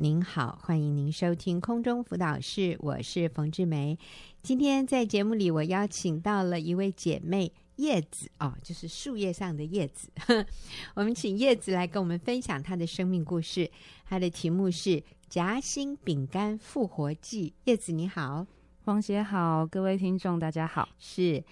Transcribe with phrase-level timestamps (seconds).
[0.00, 3.98] 您好，欢迎您收听空中辅导室，我是冯志梅。
[4.44, 10.08] 今天在节目里，我邀请到了一位姐妹叶子哦，就是树叶上的叶子。
[10.94, 13.68] 我们请叶子来跟我们分享她的生命故事，
[14.04, 14.90] 她的题目是
[15.28, 17.50] 《夹心饼干复活记》。
[17.64, 18.46] 叶子你好，
[18.84, 21.42] 冯姐好，各位听众大家好，是。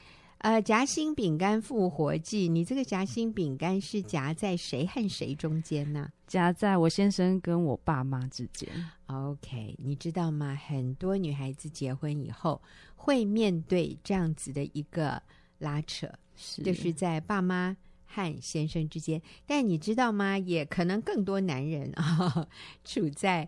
[0.46, 6.08] 呃，夹心饼干复活记，你这个夹心饼干是夹在谁和谁中间呢？
[6.28, 8.68] 夹在我先生跟我爸妈之间。
[9.06, 10.54] OK，你知道吗？
[10.54, 12.62] 很多女孩子结婚以后
[12.94, 15.20] 会面对这样子的一个
[15.58, 19.20] 拉扯，是就是在爸妈和先生之间。
[19.46, 20.38] 但你知道吗？
[20.38, 22.46] 也可能更多男人啊，
[22.86, 23.42] 处在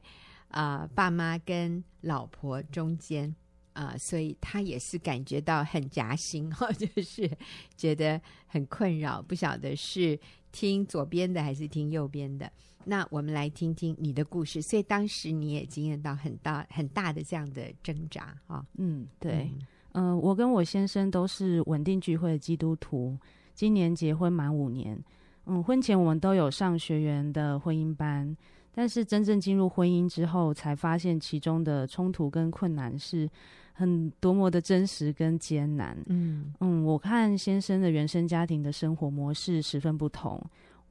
[0.49, 3.37] 啊、呃、爸妈跟老婆中间。
[3.79, 7.31] 啊、呃，所以他也是感觉到很夹心哈， 就是
[7.77, 10.19] 觉得很困扰，不晓得是
[10.51, 12.51] 听左边的还是听右边的。
[12.85, 14.61] 那我们来听听你的故事。
[14.61, 18.67] 所以当时你也经验到很大很大的这样的挣扎哈。
[18.79, 19.49] 嗯，对，
[19.93, 23.17] 嗯、呃，我跟我先生都是稳定聚会的基督徒，
[23.55, 25.01] 今年结婚满五年。
[25.47, 28.37] 嗯，婚前我们都有上学员的婚姻班。
[28.79, 33.29] 但是真正进入婚姻之后，才发现其中的冲突跟困难是
[33.73, 35.99] 很多么的真实跟艰难。
[36.07, 40.41] 嗯嗯，我看先生的原生家庭的生活模式十分不同，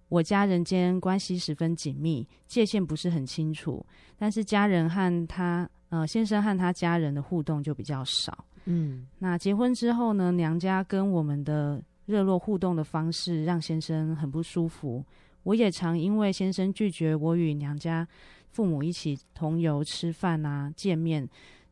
[0.10, 3.86] 我家人间关系十分紧密，界限不是很清楚。
[4.18, 8.44] 但是家人和他呃先生和他家人的互动就比较少。
[8.66, 15.02] 嗯，那结婚之后呢，娘家跟我们的热络互动的方式让先生很不舒服。
[15.48, 18.06] 我也常因为先生拒绝我与娘家
[18.50, 21.26] 父母一起同游吃饭啊、见面，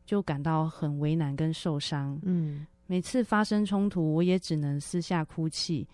[0.06, 2.18] 就感到很为难跟受伤。
[2.22, 5.86] 嗯，每次发生冲突，我也只能私下哭泣，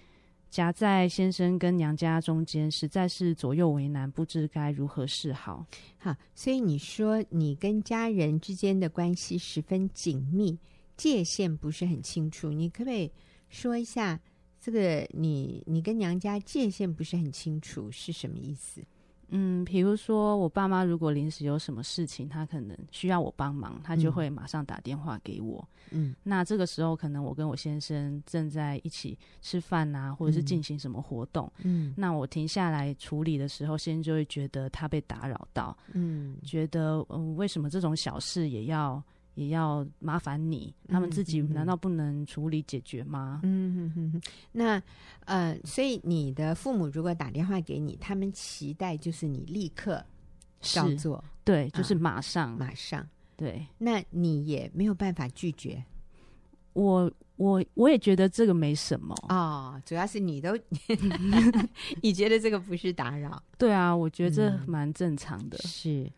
[0.49, 5.67] 夹在先生跟娘家中间，实在是左右为难，不知该如何是好。
[5.99, 10.57] 好，所以你说你跟家人之间的关系十分紧密，
[10.97, 13.11] 界限不是很清楚，你可不可以
[13.49, 14.21] 说一下？
[14.65, 18.81] 这个你你跟娘家界限不是很清楚是什么意思？
[19.35, 25.67] 嗯，比如说我爸妈如果临时有什么事情，他可能需要我帮忙，他就会马上打电话给我。
[25.91, 31.51] 嗯，那这个时候可能我跟我先生正在一起吃饭啊，或者是进行什么活动。
[31.65, 35.77] 嗯，那我停下来处理的时候，先生就会觉得他被打扰到。
[35.93, 39.03] 嗯，觉得嗯，为什么这种小事也要？
[39.35, 43.41] 也要麻烦你，他们自己难道不能处理解决吗？
[43.43, 44.23] 嗯哼哼哼。
[44.53, 44.83] 那
[45.25, 50.05] 呃，所以你的父母如果打电话给你，他们期待就是你立刻
[50.61, 53.67] 照做，对，就是马上，马上，对。
[53.79, 55.83] 那你也没有办法拒绝。
[56.75, 60.57] 我我我也觉得这个没什么哦，主要是你都
[62.01, 63.43] 你觉得这个不是打扰？
[63.59, 65.59] 对啊，我觉得这蛮正常的。
[65.59, 66.13] 嗯，是。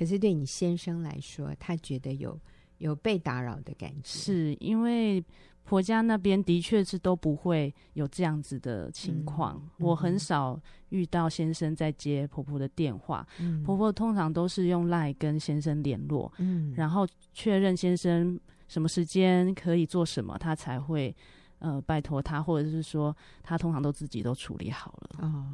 [0.00, 2.40] 可是对你先生来说，他觉得有
[2.78, 5.22] 有被打扰的感觉，是因为
[5.62, 9.56] 婆家那边的确是都不会有这样子的情况。
[9.56, 10.58] 嗯、我很少
[10.88, 21.14] 遇到先生在接婆婆的电话，嗯、婆婆通常都是用 LINE 跟先生联络，嗯，然后确认先生什么时间可以做什么，他才会
[21.58, 25.28] 呃拜托他，或者是说他通常都自己都处理好了。
[25.28, 25.44] 哦，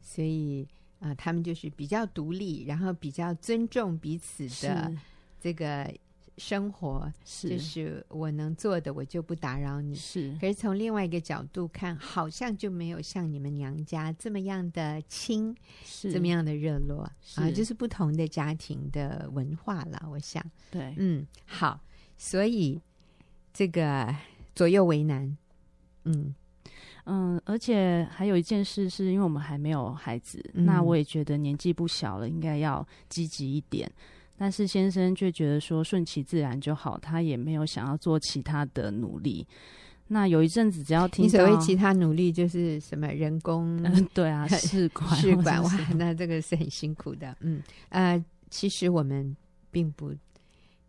[0.00, 0.66] 所以。
[1.04, 4.90] 啊、呃，他们就是比较独立，然后比较尊重彼此的
[5.38, 5.92] 这个
[6.38, 7.12] 生活。
[7.26, 9.94] 是，就是我能做的，我就不打扰你。
[9.94, 15.54] 是，可是从另外一个角度看，好像就没有像你们娘家这么样的亲，
[15.84, 17.02] 是这么样的热络
[17.34, 20.08] 啊，就是不同的家庭的文化了。
[20.10, 21.78] 我想，对，嗯，好，
[22.16, 22.80] 所以
[23.52, 24.16] 这个
[24.54, 25.36] 左右为难，
[26.04, 26.34] 嗯。
[27.06, 33.90] 嗯，而且还有一件事，是因为我们还没有孩子，嗯、那我也觉得年纪不小了，应该要积极一点。
[34.36, 39.46] 但是先生却觉得说顺其自然就好，他也没有想要做其他的努力。
[40.08, 43.80] 那有一阵子，只要听所谓其他努力就是什么人工？
[43.84, 47.36] 嗯、对啊， 试管试管哇，那这个是很辛苦的。
[47.40, 49.36] 嗯呃，其实我们
[49.70, 50.12] 并不。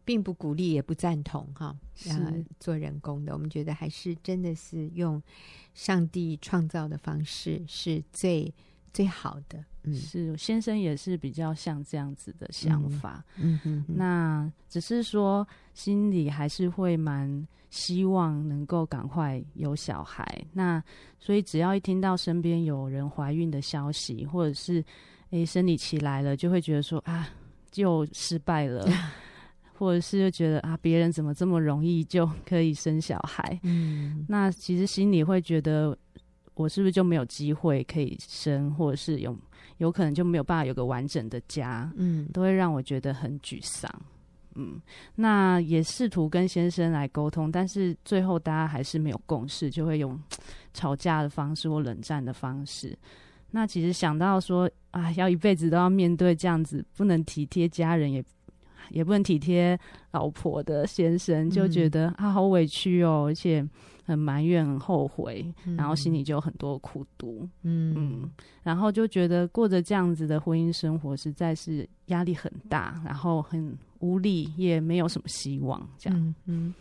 [0.05, 1.75] 并不鼓励，也不赞同哈，
[2.07, 3.33] 呃，做人工的。
[3.33, 5.21] 我们觉得还是真的是用
[5.73, 8.53] 上帝创造的方式是最
[8.93, 9.65] 最好的。
[9.83, 13.25] 嗯，是先生也是比较像这样子的想法。
[13.35, 20.45] 嗯嗯，那只是说心里还是会蛮希望能够赶快有小孩。
[20.53, 20.83] 那
[21.19, 24.83] 所以只要一听到身边有人怀孕的消息，或者是
[25.31, 27.29] 诶生理期来了，就会觉得说啊，
[27.71, 28.87] 就失败了。
[29.77, 33.59] 或者是就觉得啊，别人怎么这么容易就可以生小孩？
[33.63, 35.97] 嗯，那其实心里会觉得，
[36.53, 39.37] 我是不是就没有机会可以生，或者是有
[39.77, 41.91] 有可能就没有办法有个完整的家？
[41.95, 43.89] 嗯，都会让我觉得很沮丧。
[44.57, 44.79] 嗯，
[45.15, 50.17] 那也试图跟先生来沟通，但是最后大家还是没有共识，就会用
[50.73, 52.97] 吵架的方式或冷战的方式。
[53.51, 58.23] 那其实想到说啊，要一辈子都要面对这样子，不能体贴家人，也
[58.89, 59.77] 也不能体贴
[60.11, 63.65] 老婆的先生，就觉得啊，好委屈哦，而且。
[64.07, 65.43] 很埋怨，很后悔，
[65.75, 76.73] 然后心里就有很多苦毒，嗯嗯，然后就觉得过着这样子的婚姻生活实在是压力很大，然后很无力，也没有什么希望，这样，嗯，嗯，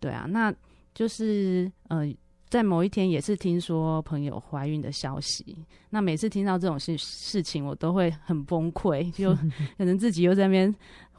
[0.00, 0.54] 对啊，那
[0.92, 2.14] 就是呃，
[2.50, 5.56] 在某一天也是听说朋友怀孕的消息，
[5.88, 9.34] 那每次听到这种事事情，我都会很崩溃，就
[9.78, 10.74] 可能自己又在那边。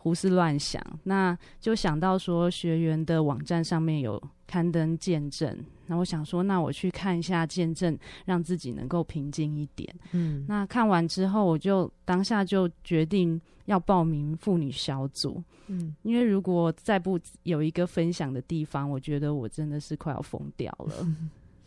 [0.06, 5.58] 胡思乱想，那就想到说学员的网站上面有刊登见证，
[5.88, 9.92] 那我想说，那我去看一下见证，让自己能够平静一点。
[10.12, 15.44] 嗯，那看完之后，我就当下就决定要报名妇女小组。
[15.66, 20.94] 嗯，因为如果再不有一个分享的地方，我觉得我真的是快要疯掉了。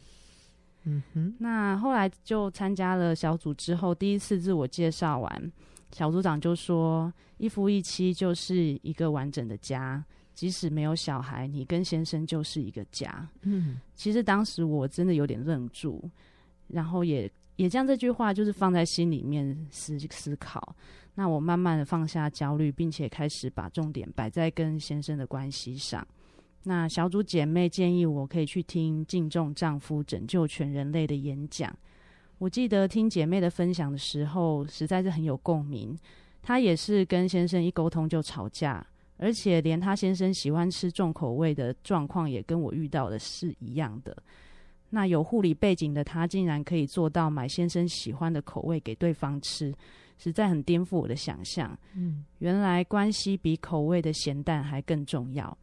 [0.87, 5.53] 嗯哼，那后来就参加了小组之后，第一次自我介绍完。
[5.93, 10.05] 小组长就说：“一夫一妻就是一个完整的家，
[10.35, 16.03] 即使没有小孩，你跟先生就是一个家。”嗯，其实当时我真的有点愣住，
[16.69, 20.77] 然后也也将这句话就是放在心里面思思考。
[21.15, 26.07] 那我慢慢的放下焦虑，并且开始把重点摆在跟先生的关系上。
[26.63, 31.75] 那小组姐妹建议我可以去听敬重丈夫、拯救全人类的演讲。
[32.39, 35.99] 我记得听姐妹的分享的时候，实在是很有共鸣。
[36.41, 38.87] 她也是跟先生一沟通就吵架，
[39.17, 44.17] 而且连她先生喜欢吃重口味的状况，也跟我遇到的是一样的。
[44.89, 49.75] 那有护理背景的她，竟然可以做到买先生喜欢的口味给对方吃，
[50.17, 51.77] 实在很颠覆我的想象。
[51.95, 55.59] 嗯，原来关系比口味的咸淡还更重要。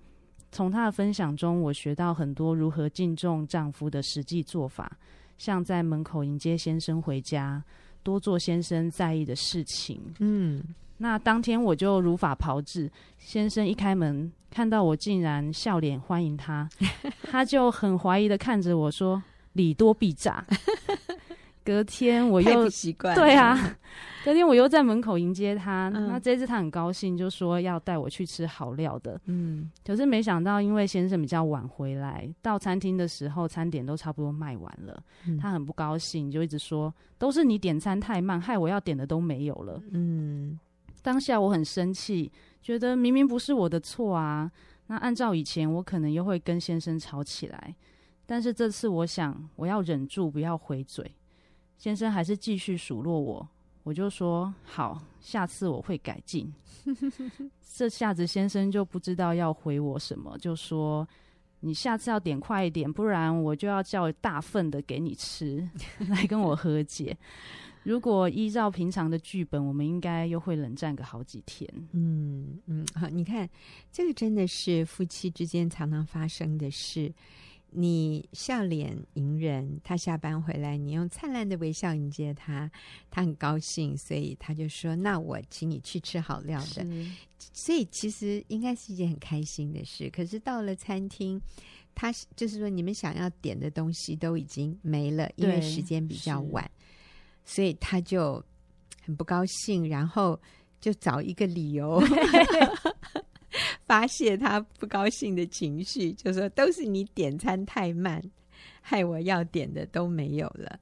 [0.51, 4.95] 从她的分享中，我学到很多如何敬重丈夫的实际做法。
[5.37, 7.63] 像在门口迎接先生回家，
[8.03, 9.99] 多做先生在意的事情。
[10.19, 10.63] 嗯，
[10.97, 12.89] 那当天我就如法炮制。
[13.17, 16.69] 先生一开门看到我，竟然笑脸欢迎他，
[17.29, 19.21] 他就很怀疑的看着我说
[19.53, 20.45] ：“礼多必诈。”
[21.65, 23.75] 隔天我又习惯对啊，
[24.23, 25.91] 隔天我又在门口迎接他。
[25.95, 29.19] 嗯、那这次他很高兴，就说要带我去吃好料的。
[29.25, 35.03] 嗯，可是没想到，因为先生比较晚回来，到餐厅的时候餐点都差不多卖完了。
[35.27, 39.81] 嗯、他很不高兴，就一直说都是你点餐太慢，害我要点的都没有了。
[39.89, 40.59] 嗯，
[41.01, 44.51] 当下我很生气，觉得明明不是我的错啊。
[44.85, 47.75] 那按照以前，我可能又会跟先生吵起来，
[48.27, 51.11] 但是这次我想，我要忍住，不要回嘴。
[51.77, 53.47] 先生还是继续数落我，
[53.83, 56.51] 我就说好，下次我会改进。
[57.75, 61.07] 这下子先生就不知道要回我什么，就说
[61.59, 65.67] 你下次要点快一点，不然我就要叫大份的给你吃，
[66.09, 67.15] 来跟我和解。
[67.83, 71.69] 如果依照平常的剧本，我们应该又会冷战个好几天。
[71.91, 73.47] 嗯嗯，好，你看
[73.91, 77.13] 这个真的是夫妻之间常常发生的事。
[77.71, 82.71] 你笑脸迎人，他下班回来，你用灿烂的微笑迎接他，
[83.11, 86.85] 他很高兴，所以他就说：“那我请你去吃好料的。”
[87.53, 90.09] 所以其实应该是一件很开心的事。
[90.09, 91.41] 可是到了餐厅，
[91.93, 96.69] 他就是说你们想要点的东西都已经没了，因为时间比较晚，
[97.43, 98.41] 所以他就
[99.03, 100.39] 很不高兴，然后
[100.79, 102.01] 就找一个理由。
[103.85, 108.21] 发泄他不高兴的情绪，就说都是你点餐太慢，
[108.81, 110.79] 害我要点的都没有了。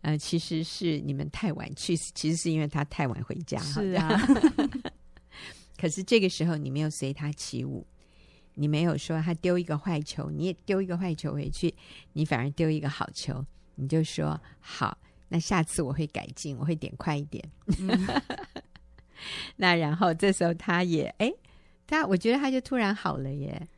[0.00, 3.58] 呃，其实是你们太晚去，其实是因为他太晚回家。
[3.60, 4.20] 是啊，
[5.78, 7.86] 可是这个时候你没有随他起舞，
[8.54, 11.72] 你没有说他丢一个坏球，你也丢一个坏球回去，
[12.14, 13.46] 你反而丢一个好球，
[13.76, 17.48] 你就说好，那下次我会改进，我会点快一点。
[17.78, 17.88] 嗯、
[19.54, 21.32] 那然后这时候他也哎。
[21.92, 23.68] 他我觉得他就突然好了耶，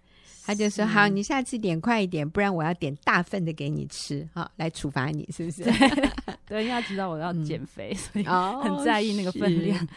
[0.47, 5.64] 他就说：“好，你下次点快一点，不然我要点大份的给你吃，哈来处罚你，是不是？”
[6.47, 9.88] 对，因为他知道我要减肥，嗯、所以很在意那个分量。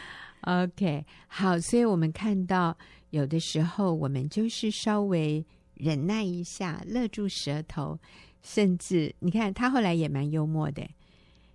[0.42, 2.76] 哦、OK，好，所以我们看到
[3.10, 5.44] 有的时候我们就是稍微
[5.74, 7.98] 忍耐一下，勒住舌头，
[8.42, 10.82] 甚至你看他后来也蛮幽默的。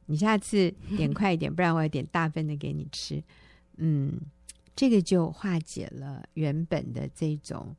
[0.05, 3.21] 你下次点快一点，不然我要点大份的给你吃。
[3.77, 4.17] 嗯。
[4.75, 7.75] 这个就化解了原本的这种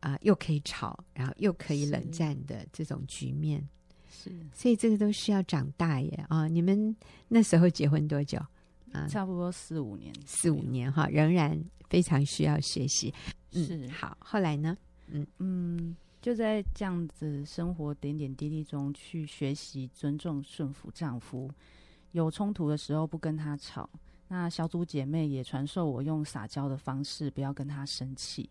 [0.00, 3.66] 啊、呃，又可以吵，然后又可以冷战的这种局面。
[4.08, 6.48] 是，所以这个都是要长大耶啊！
[6.48, 6.94] 你们
[7.28, 8.38] 那时候结婚多久
[8.92, 9.06] 啊？
[9.06, 11.56] 差不多四五年，四五年哈，仍然
[11.88, 13.14] 非常需要学习。
[13.52, 14.76] 嗯、是好，后来呢？
[15.06, 21.48] 嗯嗯，就在这样子生活点点滴滴中去学习尊重顺服丈夫，
[22.10, 23.88] 有冲突的时候不跟他吵。
[24.32, 28.48] 那小组姐妹也传授我用撒娇的方式，不要跟他生气。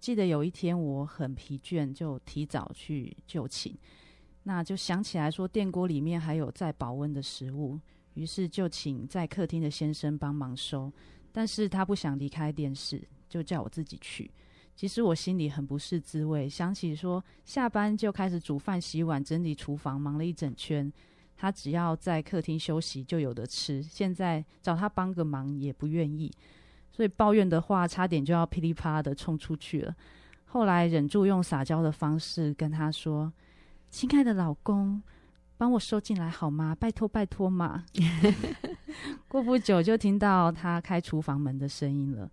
[0.00, 3.72] 记得有一天我很疲倦，就提早去就寝，
[4.42, 7.78] 那就想起来说电锅里面还有在保温的食物，
[8.14, 10.92] 于是就请在客厅的先生帮忙收，
[11.30, 14.28] 但是他不想离开电视，就叫我自己去。
[14.74, 20.92] 其实我心里很不是滋味，想起说下班就开始煮饭、洗碗、整理厨房，忙了一整圈。
[21.36, 26.32] 他只要在客厅休息就有得吃，现在找他帮个忙也不愿意，
[26.92, 29.94] 所以抱怨的话差点就要噼里啪啦的冲出去了。
[30.46, 33.32] 后来忍住用撒娇的方式跟他说
[33.90, 35.02] ：“亲爱的老公，
[35.56, 36.74] 帮我收进来好吗？
[36.74, 37.84] 拜托拜托嘛。
[39.26, 42.30] ”过不久就听到他开厨房门的声音了。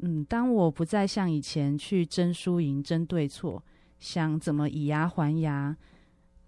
[0.00, 3.62] 嗯，当我不再像以前去争输赢、争对错，
[4.00, 5.76] 想怎么以牙还牙。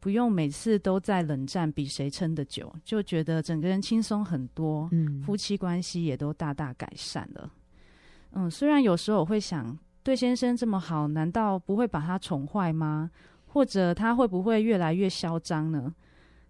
[0.05, 7.51] 不用每次都在冷战比谁撑得久，就觉得整个人轻松很多，嗯，夫妻关系也都大大改善了。
[8.33, 13.11] 嗯，虽然有时候我会想，对先生这么好，难道不会把他宠坏吗？
[13.47, 15.95] 或者他会不会越来越嚣张呢？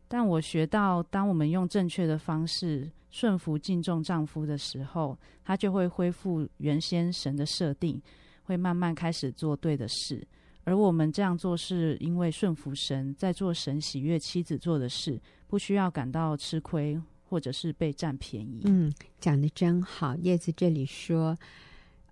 [0.09, 8.03] 但我学到，当我们用正确的方式顺服、敬重丈夫的时候，他就会恢复原先神的设定，
[8.43, 10.27] 会慢慢开始做对的事。
[10.65, 18.63] 而我们这样做，是因为顺服神，在做神喜悦妻子做的事，不需要感到吃亏，或者是被占便宜。
[18.65, 20.17] 嗯，讲得真好。
[20.17, 21.37] 叶子这里说，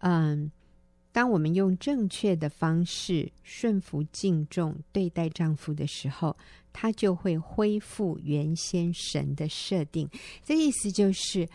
[0.00, 0.52] 嗯，
[1.12, 6.37] 当我们用正确的方式顺服、敬重对待丈夫的时候，
[6.75, 10.09] 他就会恢复原先神的设定。
[10.44, 11.49] 这意思就是，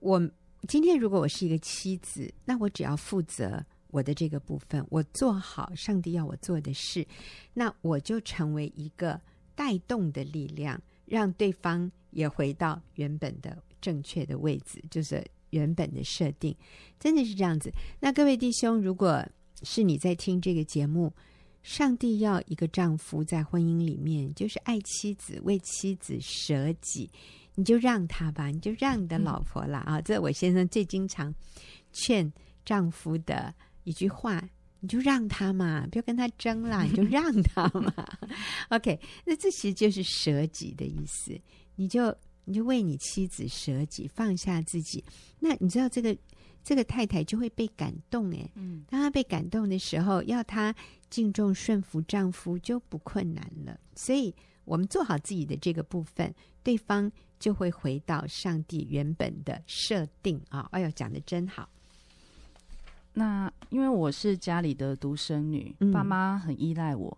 [0.00, 0.20] 我
[0.66, 3.64] 今天如果我是一个妻子，那我只要负责。
[3.92, 7.06] 我的这个部分，我做好上帝要我做的事，
[7.52, 9.20] 那我就成为一个
[9.54, 16.56] 带动的力量，让对方也回到原本的正确的位置，就是原本的设定，
[16.98, 17.70] 真的是这样子。
[18.00, 19.22] 那各位弟兄，如果
[19.62, 21.12] 是你在听这个节目，
[21.62, 27.10] 上帝要一个丈夫在婚姻里面就是爱妻子，为妻子舍己，
[27.56, 29.80] 你就让他吧，你就让你的老婆啦。
[29.80, 30.00] 啊！
[30.00, 31.32] 这我先生最经常
[31.92, 32.32] 劝
[32.64, 33.54] 丈夫的。
[33.84, 34.42] 一句话，
[34.80, 37.92] 你就让他嘛， 不要跟他争啦，你就让他嘛。
[38.70, 41.38] OK，那这其实就是舍己的意思。
[41.76, 45.02] 你就你就为你妻子舍己，放下自己。
[45.38, 46.16] 那你知道这个
[46.62, 48.50] 这个太太就会被感动诶。
[48.54, 50.74] 嗯，当她被感动的时候，要她
[51.08, 53.78] 敬重顺服丈夫就不困难了。
[53.94, 54.34] 所以
[54.64, 60.68] 我们做好自己的这个部分，对方就会回到上帝原本的设定啊。
[60.72, 61.68] 哎呦，讲的真好。
[63.14, 67.16] 那因为我是家里的独生女，爸妈很依赖我，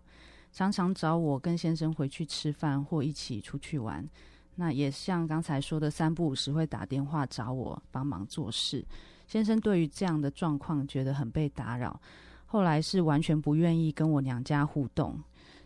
[0.51, 4.07] 常常找我跟先生回去吃饭或一起出去玩。
[4.55, 8.83] 那也像刚才说的，三不五时会打电话找我帮忙做事。
[9.27, 11.99] 先生对于这样的状况觉得很被打扰，
[12.45, 15.19] 后来是完全不愿意跟我娘家互动。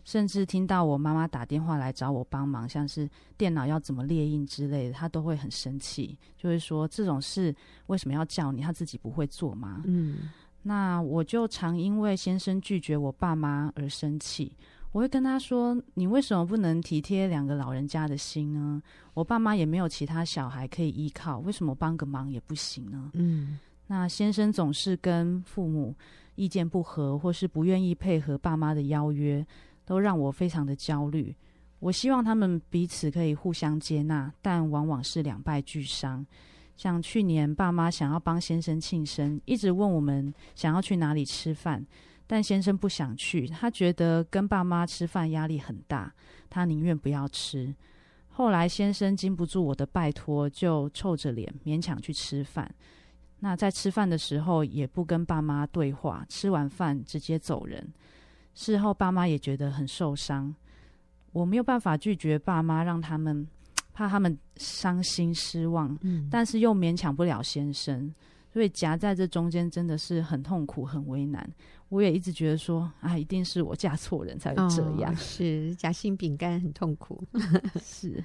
[0.09, 8.59] 甚至听到我妈妈打电话来找我帮忙，像是电脑要怎么列印之类的，她都会很生气，就会说这种事为什么要叫你？
[8.59, 9.83] 他自己不会做吗？
[9.85, 10.31] 嗯，
[10.63, 14.51] 那我就常因为先生拒绝我爸妈而生气。
[14.91, 18.81] 我会跟他说：“你为什么不能体贴两个老人家的心呢？
[19.13, 25.93] 我爸妈也没有其他小孩可以依靠，为什么帮个忙也不行呢？”嗯，那先生总是跟父母
[26.33, 29.45] 意见不合，或是不愿意配合爸妈的邀约。
[29.89, 31.35] 都让我非常的焦虑。
[31.79, 36.23] 我希望他们彼此可以互相接纳，但往往是两败俱伤。
[36.77, 41.83] 像去年，爸妈想要帮先生庆生，一直问我们想要去哪里吃饭，
[42.27, 46.13] 但先生不想去，他觉得跟爸妈吃饭压力很大，
[46.51, 47.73] 他宁愿不要吃。
[48.27, 52.69] 后来先生经不住我的拜托，就臭着脸勉强去吃饭。
[53.39, 57.91] 那在吃饭的时候，也不跟爸妈对话，吃完饭直接走人。
[58.59, 60.53] 事后，爸妈也觉得很受伤。
[61.31, 63.47] 我没有办法拒绝爸妈，让他们
[63.93, 68.13] 怕他们伤心失望，嗯，但是又勉强不了先生，
[68.51, 71.49] 所以夹在这中间真的是很痛苦、很为难。
[71.87, 75.13] 我也一直觉得说，啊，一定是我嫁错人才会这样。
[75.13, 77.23] 哦，是夹心饼干很痛苦。
[77.81, 78.21] 是。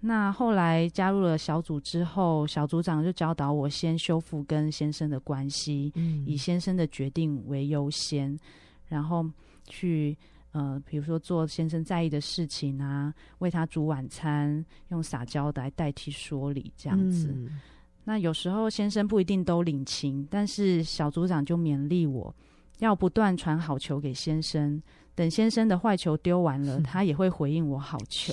[0.00, 8.38] 那后来加入了小组之后，小组长就教导我先修复跟先生的关系，嗯，以先生的决定为优先，
[8.88, 9.24] 然后。
[9.66, 10.16] 去
[10.52, 17.28] 呃，比如说做先生在意的事情啊，为他煮晚餐，用撒娇来代替说理这样子。
[17.34, 17.60] 嗯、
[18.04, 22.32] 那有时候先生不一定都领情，但是小组长就勉励我，
[22.78, 24.80] 要不断传好球给先生，
[25.16, 28.32] 等先生的坏球丢完了，他也会回应我好球。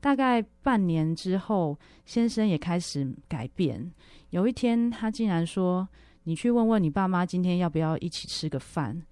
[0.00, 1.76] 大概半年之后，
[2.06, 3.92] 先生也开始改变。
[4.30, 5.86] 有一天，他竟然说
[6.22, 9.02] ：“你去问问你爸妈，今天要不要一起吃个饭？”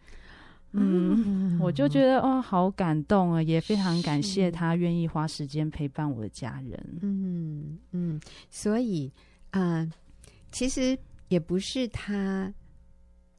[0.73, 6.99] 嗯，我就觉得哦，好感动啊，也非常感谢他愿意花时间陪伴我的家人。
[7.01, 8.21] 嗯嗯，
[8.51, 9.11] 所以
[9.51, 9.93] 啊、呃，
[10.53, 12.53] 其实也不是他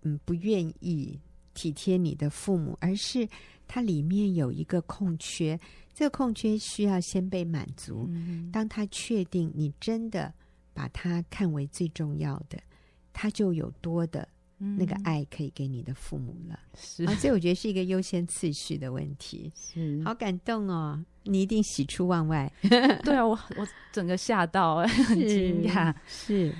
[0.01, 1.19] 嗯不愿意
[1.53, 3.27] 体贴你的父母，而是
[3.67, 5.59] 他里面有一个空缺，
[5.93, 8.07] 这个空缺需要先被满足。
[8.09, 10.33] 嗯、当他确定你真的
[10.73, 12.57] 把他看为最重要的，
[13.13, 14.27] 他就有多的。
[14.59, 19.51] 那个爱可以给你的父母了，是啊，所以我觉得是一个优先次序的问题。
[19.55, 22.51] 是，好感动哦，你一定喜出望外。
[23.03, 25.93] 对啊，我我整个吓到，很惊讶。
[26.07, 26.51] 是，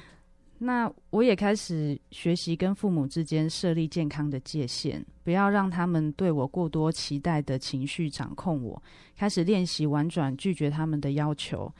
[0.59, 8.79] 那我也开始学习跟父母之间设立健康的界限，不要让他们对我过多期待的情绪掌控我。
[9.15, 11.73] 开始练习婉转拒绝他们的要求，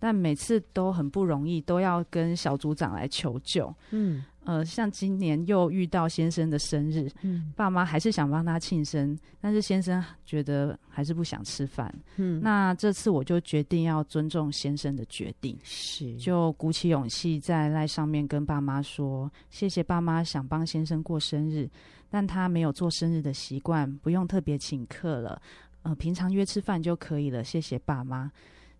[0.00, 3.72] 但每次都很不容易，都要跟小组长来求救。
[3.90, 4.24] 嗯。
[4.44, 21.68] 呃，像今年又遇到先生的生日，嗯，爸妈还是想帮他庆生，但是先生觉得还是不想吃饭，嗯，那这次我就决定要尊重先生的决定，是，就鼓起勇气在赖上面跟爸妈说，谢谢爸妈想帮先生过生日，
[22.08, 25.40] 但他没有做生日的习惯，不用特别请客了，
[25.82, 28.32] 呃，平常约吃饭就可以了，谢谢爸妈。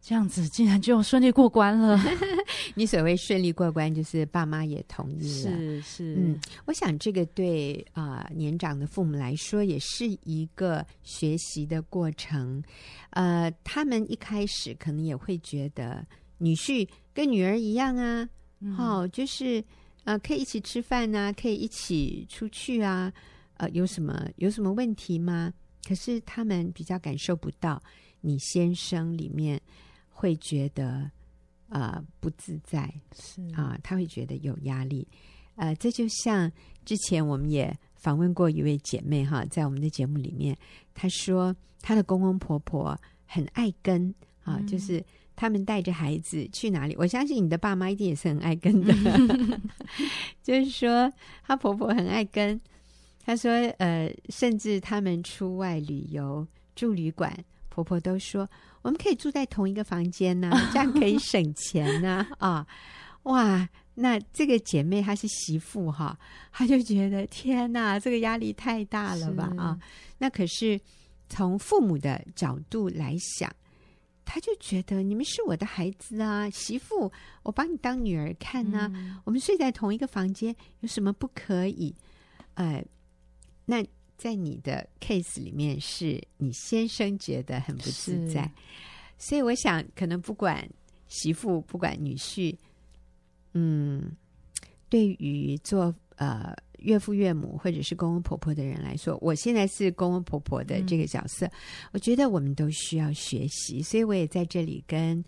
[0.03, 2.01] 这样子竟然就顺利过关了。
[2.75, 5.51] 你所谓顺利过关，就是爸妈也同意了。
[5.51, 12.63] 是是，嗯，我想这个对啊、呃、年长的父母来说也是一个学习的过程。
[13.11, 16.05] 呃，他们一开始可能也会觉得
[16.39, 18.27] 女婿跟女儿一样啊，
[18.61, 19.63] 嗯、哦，就是
[20.05, 23.13] 呃可以一起吃饭啊，可以一起出去啊，
[23.59, 25.53] 呃，有什么有什么问题吗？
[25.87, 27.83] 可是他们比较感受不到
[28.23, 29.61] 你先生里面。
[30.21, 31.11] 会觉得
[31.71, 33.41] 呃不自在，是。
[33.55, 35.09] 啊，他会觉得有压力，
[35.55, 36.53] 呃，这就像
[36.85, 40.55] 之前我们也访问过一位姐妹哈，在我们的节目里面，
[40.93, 45.03] 她说她的公公婆婆很爱跟啊，嗯、就是
[45.35, 48.93] 他们带着孩子去哪里，我相信你的爸妈一定也是很爱跟的，
[50.45, 51.11] 就是说
[51.43, 52.61] 她婆婆很爱跟，
[53.25, 57.33] 她说呃，甚至他们出外旅游住旅馆，
[57.83, 58.49] 婆婆都说。
[58.83, 62.67] 我们可以住在同一个房间呢、啊， 这样可以省钱呢啊，啊！
[63.25, 66.19] 哇，那这个姐妹她是媳妇哈，
[66.51, 69.79] 她就觉得天哪，这个压力太大了吧啊！
[70.17, 70.81] 那可是
[71.29, 73.55] 从父母的角度来想，
[74.25, 77.13] 他就觉得你们是我的孩子啊，媳妇，
[77.43, 81.95] 我把你当女儿看呢、啊，嗯、我们睡在同一个房间，有什么不可以？
[82.55, 82.83] 呃，
[83.67, 83.87] 那。
[84.21, 88.53] 在你的 case 里面，是你先生觉得很不自在，
[89.17, 90.69] 所以我想，可能不管
[91.09, 92.55] 媳妇，不管女婿，
[93.55, 94.13] 嗯，
[94.91, 101.53] 对于做呃岳父岳母或者是公公婆婆的人来说，我现在是公公婆婆的这个角色，嗯、
[101.93, 105.25] 我觉得我们都需要学习，所以我也在这里跟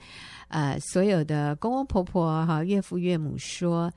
[0.49, 3.91] 呃所有的公公婆婆哈、岳父岳母说，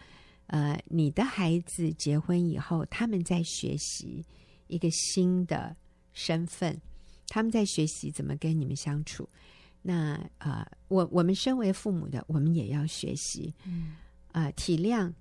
[0.47, 4.23] 呃，你的孩子结婚以后，他们在学习。
[4.67, 5.75] 一个新的
[6.13, 6.79] 身份，
[7.27, 9.27] 他们在学习怎么跟你们相处。
[9.81, 13.95] 那呃，我我们身为父母的，我们也要学习，嗯，
[14.31, 15.13] 啊、呃，体谅，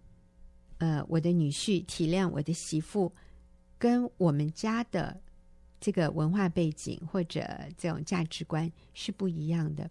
[0.79, 3.13] 呃，我的女婿，体谅我的媳妇，
[3.79, 5.21] 跟我们家的
[5.81, 9.91] 这个文化背景或者这种价值观是不一样的。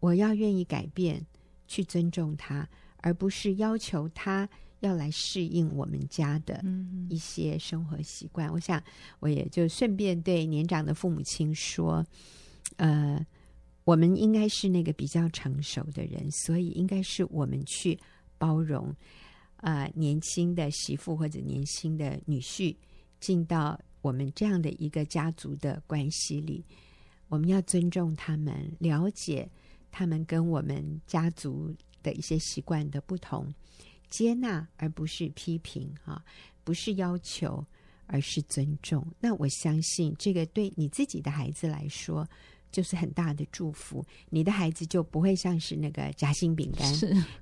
[0.00, 1.24] 我要愿意改变，
[1.68, 4.48] 去尊重他，而不是要求他。
[4.86, 6.62] 要来适应我们家的
[7.08, 8.82] 一些生活习惯，嗯、我想
[9.18, 12.04] 我也就顺便对年长的父母亲说，
[12.76, 13.24] 呃，
[13.84, 17.98] 我们应该是那个比较成熟的人，所以应该是我们去
[18.36, 18.88] 包容
[19.56, 22.76] 啊、呃、年轻的媳妇或者年轻的女婿
[23.20, 26.62] 进到我们这样的一个家族的关系里，
[27.28, 29.50] 我们要尊重他们，了解
[29.90, 33.50] 他们跟我们家族的一些习惯的不同。
[34.10, 36.24] 接纳而不是批评，哈，
[36.62, 37.64] 不是要求，
[38.06, 39.06] 而是尊重。
[39.20, 42.28] 那我相信这个对你自己的孩子来说，
[42.70, 44.04] 就是很大的祝福。
[44.30, 46.92] 你的孩子就不会像是那个夹心饼干，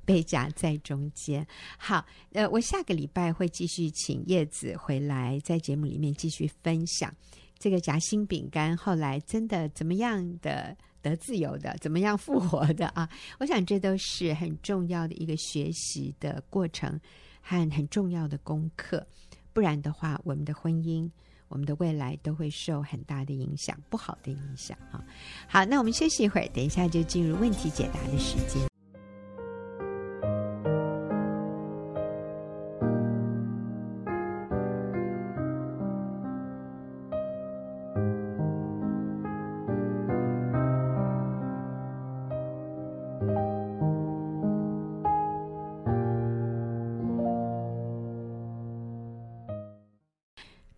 [0.04, 1.46] 被夹在中间。
[1.78, 7.14] 好，呃，我下个礼拜会继续请叶子回来，在节目里面继续分享。
[7.58, 13.08] 这个夹心饼干后来真的怎么样的得自由的，怎么样复活的啊？
[13.38, 16.98] 我想这都是很重要的一个学习的过程
[17.40, 19.06] 和很重要的功课。
[19.52, 21.10] 不然的话，我们的婚姻、
[21.48, 25.04] 我们的未来都会受很大的影响，不好的影响啊。
[25.46, 28.66] 好，那我们休息一会儿，等一下就进入问题解答的时间。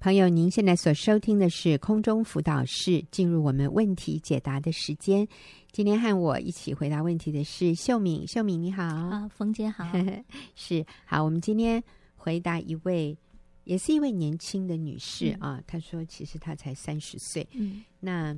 [0.05, 5.27] 朋友，您现在所收听的是空中辅导室，进入我们问题解答的时间。
[5.73, 9.91] 今天和我一起回答问题的是秀敏，秀敏你好，啊，冯姐好，
[10.55, 11.25] 是好。
[11.25, 11.83] 我们今天
[12.17, 13.17] 回答一位，
[13.65, 18.37] 也是一位年轻的女士、嗯、啊，她说其实她才三十岁，嗯，那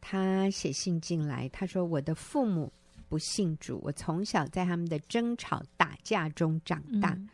[0.00, 2.72] 她写信进来，她说我的父母
[3.06, 7.10] 不信主，我从小在他们的争吵打架中长大。
[7.10, 7.28] 嗯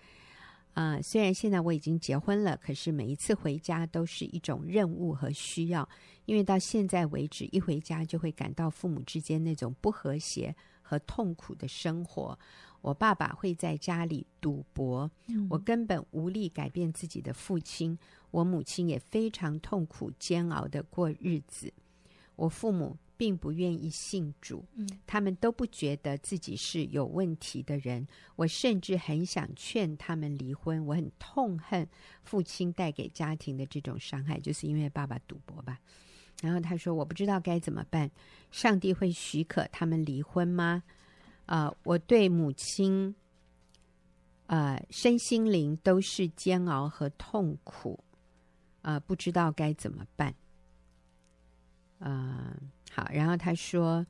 [0.75, 5.89] 啊、呃，虽然现在我已经结婚了，可是每一次回家都是一种任务和需要，
[6.25, 12.39] 因为到现在为止，一回家就会感到父母之间那种不和谐和痛苦的生活。
[12.81, 15.11] 我爸爸会在家里赌博，
[15.51, 17.99] 我根本无力改变自己的父亲。
[18.31, 21.73] 我母亲也非常痛苦煎熬的过日子。
[22.37, 22.97] 我父母。
[23.23, 24.65] 并不愿意信主，
[25.07, 28.05] 他们都不觉得自己是有问题的人。
[28.35, 30.85] 我甚至很想劝他们离婚。
[30.85, 31.89] 我很痛恨
[32.25, 35.79] 父亲带给家庭的这种伤害，就是因为爸爸赌博吧。
[36.43, 38.11] 然后他说：“我不知道该怎么办。
[38.51, 40.83] 上帝会许可他们离婚吗？”
[41.47, 43.15] 啊、呃，我对母亲，
[44.47, 48.03] 呃，身心灵都是煎熬和痛苦，
[48.81, 50.35] 啊、呃，不知道该怎么办。
[52.01, 52.57] 啊、呃。
[52.95, 54.07] 好，然后他说：“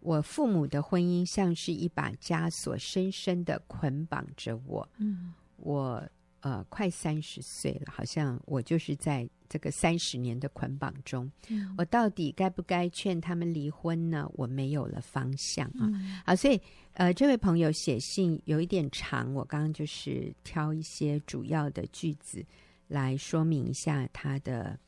[0.00, 4.86] 我父母的婚姻像是一把枷锁，深深的捆绑着我。
[4.98, 6.06] 嗯，我
[6.40, 11.32] 呃快三十岁了，好像我就是在这个三十年的捆绑中。
[11.48, 14.30] 嗯，我到底该不该劝他们离婚呢？
[14.34, 15.80] 我没有了方向啊。
[15.80, 16.60] 嗯，好，所以
[16.92, 22.44] 呃，这位朋友写信有一点长，我刚刚就是挑一些主要的句子
[22.88, 24.78] 来说明一下他的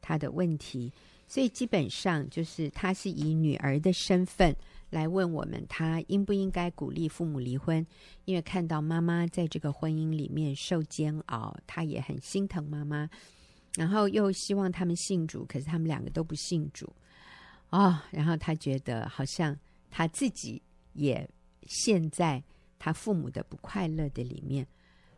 [0.00, 0.90] 他的问题。”
[1.30, 4.52] 所以基本上就是，他是以女儿的身份
[4.90, 7.86] 来问我们，他应不应该鼓励父母离婚？
[8.24, 13.08] 因为看到妈妈在这个婚姻里面受煎熬，他也很心疼妈妈，
[13.76, 16.92] 然后又希望他们信主，可是他们两个都不信主，
[17.68, 19.56] 哦，然后他觉得好像
[19.88, 20.60] 他自己
[20.94, 21.30] 也
[21.68, 22.42] 陷在
[22.76, 24.66] 他父母的不快乐的里面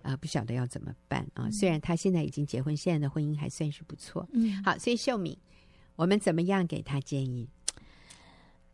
[0.03, 1.49] 啊，呃，不晓得要怎么办啊。
[1.53, 4.29] 虽然他现在已经结婚，现在的婚姻还算是不错。
[4.35, 5.35] 嗯，好，所以秀敏。
[5.97, 7.49] 我们怎么样给他建议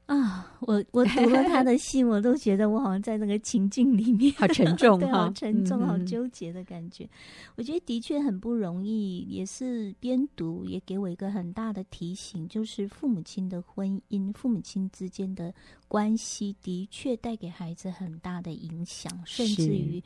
[0.07, 0.57] 啊？
[0.61, 7.09] 我我读了他的信，我都觉得我好像在那个情境里面， 好沉重， 对，好沉重，好纠结的感觉。
[7.57, 15.54] 我觉得的确很不容易，也是边读也给我一个很大的提醒，就是父母亲的婚姻，父母亲之间的
[15.87, 20.02] 关系的确带给孩子很大的影响，甚至于。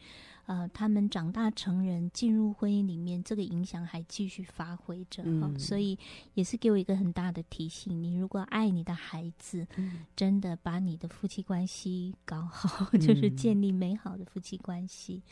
[0.46, 5.96] 呃，他们长大成人，进入婚姻里面，这个影响还继续发挥着哈、嗯哦，所以
[6.34, 15.22] 也是给我一个很大的提醒：你如果爱你的孩子，嗯、真的把你的夫妻关系搞好， 嗯、就是建立美好的夫妻关系。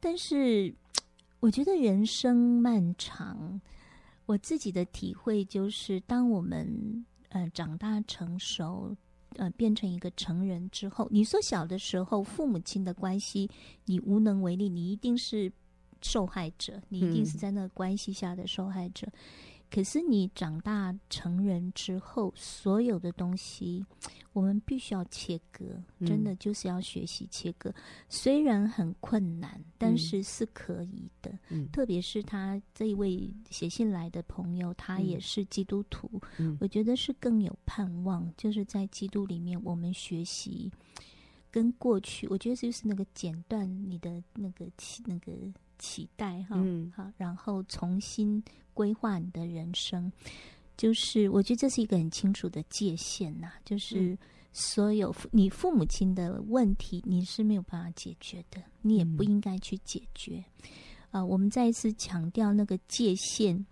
[0.00, 0.74] 但是，
[1.40, 3.60] 我觉得人生漫长，
[4.24, 8.96] 我自己的体会就是，当我们呃长大成熟。
[9.36, 13.48] 呃，变成一个成人之后，你说小的时候父母亲的关系，
[13.84, 15.52] 你无能为力，你一定是
[16.02, 19.06] 受害者，你一定是在那个关系下的受害者。
[19.06, 19.12] 嗯
[19.70, 23.84] 可是你长大成人之后，所有的东西
[24.32, 25.64] 我们必须要切割，
[26.06, 27.68] 真的就是要学习切割。
[27.70, 27.74] 嗯、
[28.08, 31.38] 虽然很困难，但是是可以的。
[31.50, 38.32] 嗯、特别是他这一位写信来的朋友，他也是基督徒，嗯、我觉得是更有盼望。
[38.36, 40.72] 就是在基督里面，我们学习
[41.50, 44.66] 跟过去，我觉得就是那个剪断你的那个
[45.04, 45.32] 那个
[45.78, 48.42] 脐带哈，嗯、好，然后重新。
[48.74, 50.08] 规划你的人生，
[50.76, 53.50] 就是我觉得这是一个很清楚的界限呐。
[53.64, 54.16] 就是
[54.52, 60.36] 所有你父母亲的问题，你是没有办法解决的，你也不应该去解决。
[61.10, 63.66] 啊、嗯呃，我们再一次强调那个界限。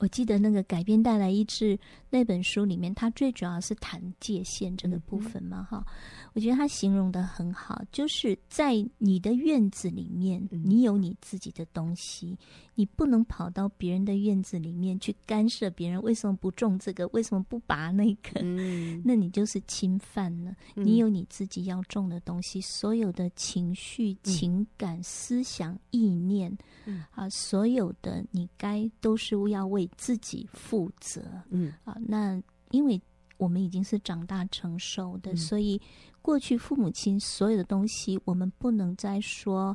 [0.00, 5.94] 我记得那个改编带来医治那本书里面，它最主要是谈界限这个部分嘛，哈、嗯。
[6.32, 12.38] 我觉得他形容的很好，就是在你的院子里面，你有你自己的东西，嗯、
[12.76, 20.54] 你不能跑到别人的院子里面去干涉别人为什么不种这个，为什么不拔那个，嗯、 那你就是侵犯了。
[20.76, 33.00] 嗯、你有你自己要种的东西，所有的情绪、情感、嗯、思想、意念，嗯、啊，所有的你该都是要为自己负责，嗯啊，那因为
[33.36, 35.80] 我们已经是长大成熟的，嗯、所以。
[36.22, 39.74] 过去父母亲所有的东西，我们不能再说，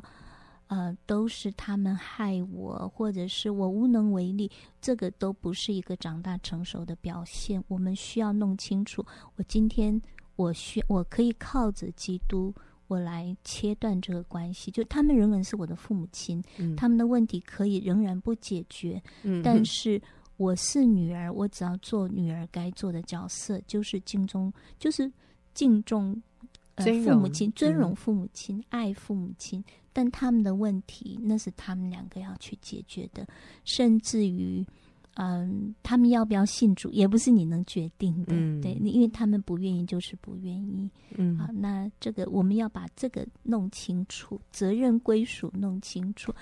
[0.68, 4.48] 呃，都是他们害我，或者是我无能为力。
[4.80, 7.60] 这个都不是一个长大成熟的表现。
[7.66, 10.00] 我们需要弄清楚，我今天
[10.36, 12.54] 我需我可以靠着基督，
[12.88, 14.70] 我来切断这个关系。
[14.70, 19.02] 就他们仍然是我的父母亲，嗯、他们的问题可以仍然不解决。
[19.22, 20.00] 嗯、但是
[20.36, 25.10] 我是女儿，我只要做女儿该做的角色，就是敬重，就是
[25.54, 26.22] 敬重。
[26.76, 33.26] 呃、父母亲尊荣父母亲，嗯、爱父母亲，但他们的问题那是他们两个要去解决的，
[33.64, 34.62] 甚至于，
[35.16, 46.34] 嗯，他们要不要信主，也不是你能决定的，嗯、对，因为他们不愿意就是不愿意，嗯，好，那这个我们要把这个弄清楚，责任归属弄清楚。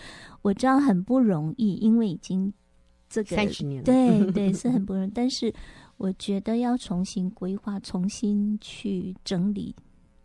[0.43, 2.53] 我知道很不容易，因为已经
[3.09, 5.55] 这个三十年了，对对，是很不容易， 但是
[5.97, 9.75] 我觉得要重新规划，重新去整理。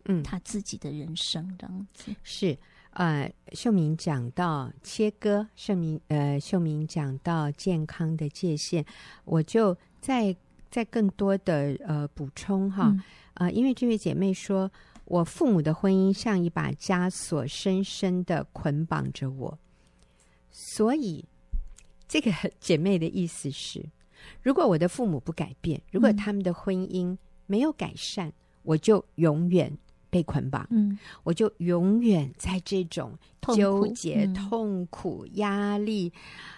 [0.06, 2.10] 嗯，他自己的人生这样子。
[2.22, 2.58] 是
[2.92, 8.84] 呃，秀明讲到切割，秀明呃，秀明讲到健康的界限，
[9.24, 10.36] 我就再
[10.70, 12.94] 再更多的呃补充哈
[13.34, 14.70] 呃，因为这位姐妹说，
[15.04, 19.58] 我父母的婚姻像一把枷锁，深深的捆绑着我，
[20.50, 21.24] 所以
[22.08, 23.86] 这个姐妹的意思是，
[24.42, 28.32] 如果我的父母不改变，如果他们的婚姻没有改善，嗯、
[28.64, 29.78] 我就永远。
[30.10, 33.16] 被捆绑，嗯，我就永远在这种
[33.54, 36.12] 纠结、痛苦、痛苦嗯、压力、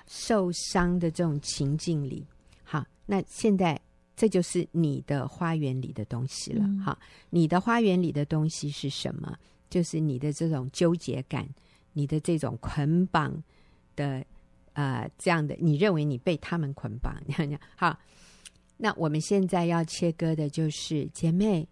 [0.06, 2.26] 受伤的这种情境里。
[2.64, 3.78] 好，那现在
[4.16, 6.64] 这就是你的花园里的东西了。
[6.64, 9.36] 嗯、好，你的花园里的东西是什么？
[9.68, 11.46] 就是你的这种纠结感，
[11.92, 13.42] 你的这种捆绑
[13.94, 14.24] 的，
[14.72, 17.14] 呃，这样的，你认为你被他们捆绑？
[17.26, 17.98] 你看，好，
[18.78, 21.68] 那我们现在要切割的就是姐妹。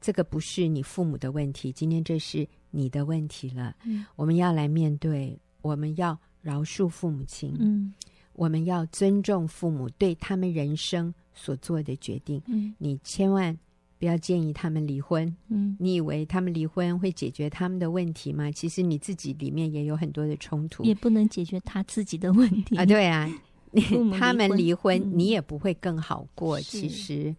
[0.00, 3.76] 这个不是你父母的问题，今天这是你的问题了。
[3.84, 7.54] 嗯，我们要来面对，我们要饶恕父母亲。
[7.58, 7.92] 嗯，
[8.32, 12.40] 我们要尊重父母对他们人生所做的决定。
[12.46, 13.54] 嗯，你千万
[13.98, 15.36] 不要建议他们离婚。
[15.48, 18.50] 嗯，你以为他们离婚会解决他们的问题吗？
[18.50, 22.86] 其实你自己里面也有很多的冲突，也不能解决他自己的问题啊。
[22.86, 23.30] 对啊，
[24.18, 26.58] 他们离婚，嗯，你也不会更好过。
[26.58, 27.36] 其实。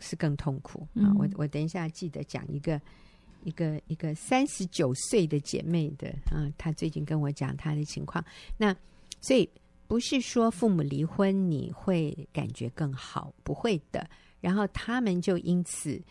[0.00, 1.14] 是更痛苦啊！
[1.16, 2.80] 我我等一下记得讲一个
[3.44, 8.22] 一个一个三十九岁的姐妹的啊，她最近跟我讲她的情况。
[8.58, 8.74] 那
[9.20, 9.48] 所以
[9.86, 14.08] 不是说父母离婚你会感觉更好，不会的。
[14.40, 16.02] 然后他们就因此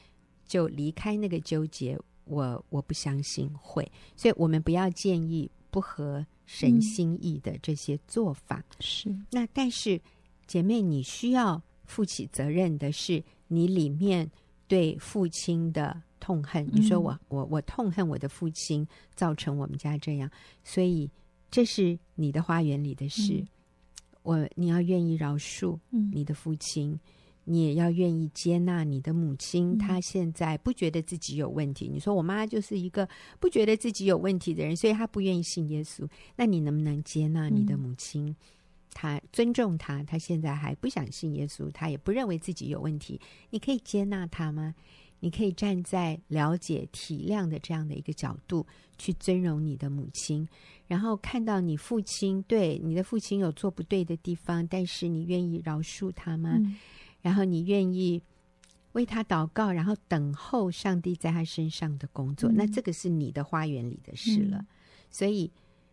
[0.45, 3.91] 就离开那个纠结，我我不相信会。
[4.15, 8.57] 所以我们不要建议不合神心意的这些做法。
[8.59, 9.99] 嗯、是那但是
[10.47, 13.21] 姐妹，你需要负起责任的是。
[13.53, 14.29] 你里面
[14.67, 20.29] 对父亲的痛恨，你说我我我痛恨我的父亲，造成我们家这样，
[20.63, 21.09] 所以
[21.51, 23.33] 这是你的花园里的事。
[23.33, 23.47] 嗯、
[24.23, 25.77] 我你要愿意饶恕
[26.11, 26.99] 你的父亲，嗯、
[27.43, 29.77] 你也要愿意接纳你的母亲。
[29.77, 31.87] 她、嗯、现在不觉得自己有问题。
[31.87, 33.07] 你说我妈就是一个
[33.39, 36.07] 不觉得自己有问题的人，所以她不愿意信耶稣。
[36.35, 38.27] 那你能不能接纳你的母亲？
[38.27, 38.35] 嗯
[38.93, 43.19] 他尊重他，他现在还不想信耶稣，他也不认为自己有问题。
[43.49, 44.73] 你可以接纳他吗？
[45.19, 50.45] 你可以站在了解、体谅的这样的一个角度去尊荣你的母亲，
[50.85, 56.55] 然后看到你父亲对你的父亲有做不对的地方，但是你愿意饶恕他吗？
[56.55, 56.75] 嗯、
[57.21, 58.21] 然后你愿意
[58.91, 62.51] 为他祷告，然后等候上帝在他身上的工作。
[62.51, 64.57] 嗯、那这个是你的花园里的事了。
[64.57, 64.67] 嗯、
[65.09, 65.49] 所以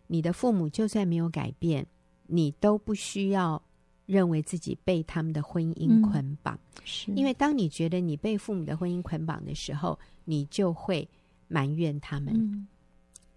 [0.08, 1.86] 你的父母就算没有改变。
[2.32, 3.60] 你都不需要
[4.06, 7.12] 认为自己被他们的婚姻捆绑，嗯、是。
[7.12, 11.08] 因为当你觉得你被父母的婚姻捆绑的时候，你就会
[11.48, 12.68] 埋怨他们，嗯、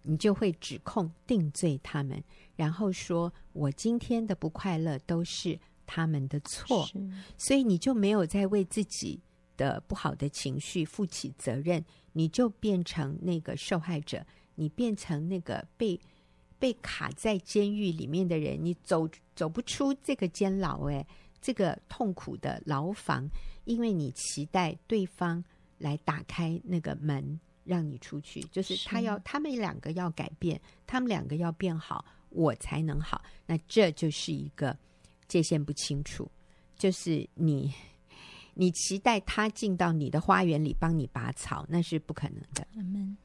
[0.04, 2.24] 你就会指控、定罪他们，
[2.56, 6.88] 然后说我今天的不快乐都是他们的错，
[7.38, 9.20] 所以你就没有在为自己
[9.58, 14.24] 的不好的情绪负起责任，你就变成那个受害者，
[14.56, 16.00] 你变成那个被。
[16.64, 21.06] 被卡在监狱里面的人，你走走不出这个监牢，哎，
[21.42, 23.30] 这个痛苦的牢房，
[23.66, 25.44] 因为你期待对方
[25.78, 33.22] 来打开那个门让你出去，就是他要他们两个要改变，他们两个要变好，我才能好。
[33.46, 34.74] 那这就是一个
[35.28, 36.32] 界限不清楚，
[36.78, 37.74] 就是你
[38.56, 42.66] 你期待他进到你的花园里帮你拔草，那是不可能的。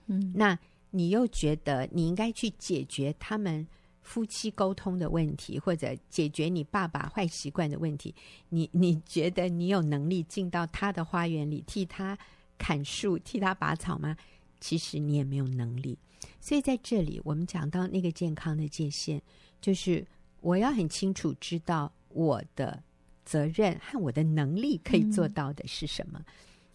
[0.09, 0.59] 嗯，那
[0.91, 3.67] 你又觉得你应该去解决他们。
[4.01, 8.15] 夫妻沟通的问题，或者解决你爸爸坏习惯的问题，
[8.49, 12.19] 你你觉得你有能力进到他的花园里替他
[12.57, 14.17] 砍树、替他拔草吗？
[14.61, 15.99] 其实你也没有能力。
[16.41, 19.21] 所以在这里，我们讲到那个健康的界限，
[19.61, 20.07] 就是
[20.41, 22.83] 我要很清楚知道我的
[23.27, 26.25] 责任和我的能力可以做到的是什么。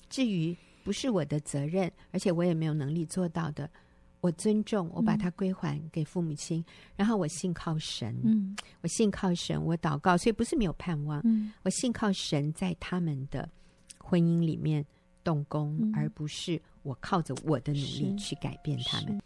[0.08, 3.68] 至于不是我的责任，而且我也没有能力做到的。
[4.24, 13.50] 我尊重，我把它归还给父母亲，嗯、然后我信靠神，嗯，我信靠神，我祷告，所以不是没有盼望，嗯，我信靠神在他们的
[13.98, 14.86] 婚姻里面
[15.26, 19.22] 动工，嗯、而不是我靠着我的努力去改变他们。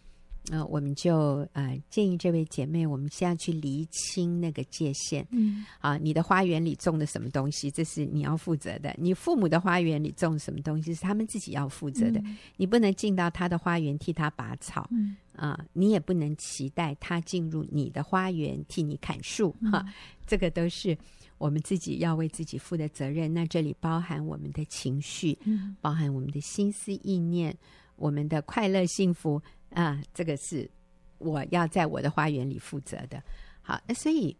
[0.50, 5.28] 呃，我们就呃建议这位姐妹，我们先要去厘清那个界限。
[5.32, 12.22] 嗯，啊，你的花园里种的什么东西，这是你要负责的；你父母的花园里种什么东西，是他们自己要负责的。
[12.22, 19.52] 嗯、你不能进到他的花园替他拔草，嗯啊，你也不能期待他进入你的花园替你砍树。
[19.70, 19.94] 哈、嗯，
[20.26, 20.98] 这个都是
[21.38, 23.34] 我们自己要为自己负的责任。
[23.34, 27.54] 那这里包含我们的情绪，嗯，包含我们的心思意念，
[27.98, 29.42] 我们的快乐幸福。
[29.72, 30.70] 啊，这个是
[31.18, 33.22] 我要在我的花园里负责的。
[33.62, 34.36] 好，那所以，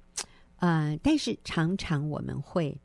[0.58, 2.80] 呃，但是常常我们会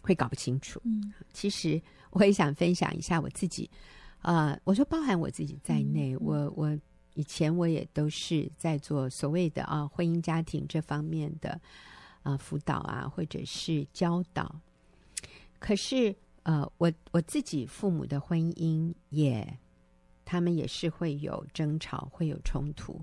[0.00, 0.80] 会搞不清楚。
[0.84, 1.80] 嗯，其实
[2.10, 3.70] 我也想分享一下我自己。
[4.22, 6.78] 呃，我说包含我自己在内，嗯、我我
[7.14, 11.50] 以前我也都是在做所谓的啊婚姻家庭这方面的
[12.22, 14.60] 啊、呃、辅导啊，或者是教导。
[15.58, 19.58] 可是呃，我我自己父母的婚姻也。
[20.34, 23.00] 他们也是会有争吵，会有冲突。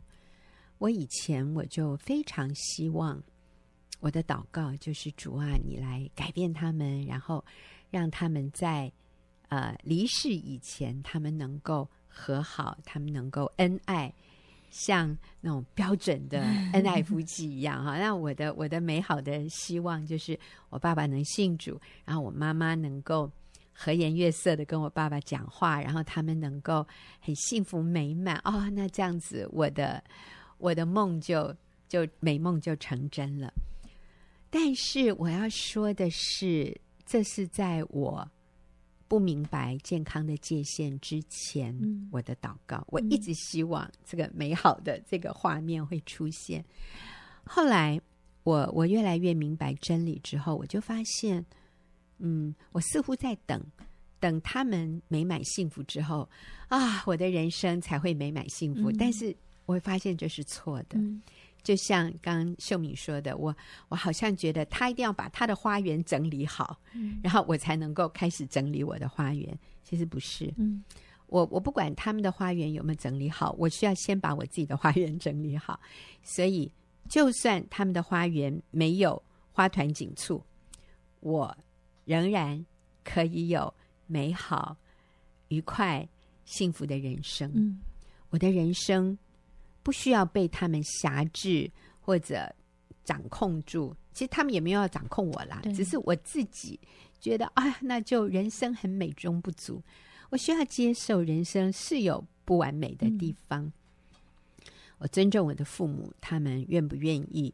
[0.80, 3.24] 我以前我就非常希望
[4.02, 7.42] 我的祷告就是主啊，你来改变他们，然后
[7.90, 8.92] 让他们在
[9.48, 14.14] 呃离世以前，他们能够和好，他们能够恩爱，
[14.70, 16.42] 像那种标准的
[16.76, 17.98] 恩爱夫妻一样哈。
[17.98, 20.38] 那我的我的美好的希望就是
[20.70, 23.32] 我爸爸能信主，然后我妈妈能够。
[23.74, 26.86] 和颜悦色的跟我爸爸讲话，然后他们能够
[27.20, 30.04] 很幸福美满哦，那这样子我的
[30.58, 31.56] 我的梦就
[31.88, 33.52] 就美梦就成真了。
[34.50, 38.30] 但是我要说的是，这是在我
[39.08, 46.64] 不明白健康的界限之前，嗯、我的祷告，我一直希望这个美好的这个画面会出现。
[47.46, 48.00] 后来
[48.44, 51.44] 我我越来越明白真理之后，我就发现。
[52.22, 53.60] 嗯，我似乎在等，
[54.20, 56.30] 等他们美满幸福之后
[56.68, 58.92] 啊，我的人生才会美满幸福。
[58.92, 61.00] 嗯、但是我会发现这是错的。
[61.00, 61.22] 嗯、
[61.64, 63.56] 就像刚刚秀敏说的，我
[63.90, 69.58] 我好像觉得他一定要把他的花园整理好，嗯、然后我才能够开始整理我的花园。
[69.84, 70.84] 其实不是，嗯、
[71.28, 75.80] 我我不管他们的花园有没有整理好，我需要先把我自己的花园整理好。
[76.24, 76.72] 所以，
[77.10, 80.44] 就算他们的花园没有花团锦簇，
[81.22, 81.58] 我。
[82.12, 82.66] 仍然
[83.06, 83.74] 可以有
[84.06, 84.76] 美好、
[85.48, 86.06] 愉快、
[86.44, 87.50] 幸福的人生。
[87.56, 87.80] 嗯，
[88.32, 89.18] 我的人生
[89.82, 91.72] 不需要被他们辖制
[92.02, 92.54] 或者
[93.06, 93.96] 掌控住。
[94.12, 96.78] 其实他们也没有要掌控我啦，只是我自己
[97.22, 99.82] 觉得，啊，那就人生很美中不足。
[100.32, 103.64] 我需要接受人生是有不完美的地方。
[103.64, 103.74] 嗯，
[104.98, 107.54] 我尊重我的父母，他们愿不愿意，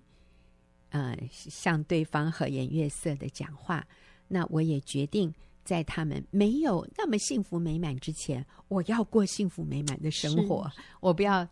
[0.89, 3.85] 呃，向对方和颜悦色的讲话。
[4.27, 10.69] 那我也决定，在他们没有那么幸福美满之前，我要过幸福美满的生活。
[10.99, 11.47] 我不要，